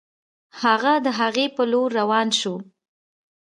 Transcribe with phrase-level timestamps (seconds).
[0.61, 2.55] هغه د هغې په لور روان شو